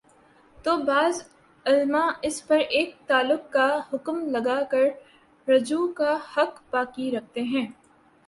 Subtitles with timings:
[0.57, 1.21] تو بعض
[1.65, 4.87] علما اس پر ایک طلاق کا حکم لگا کر
[5.47, 7.65] رجوع کا حق باقی رکھتے ہیں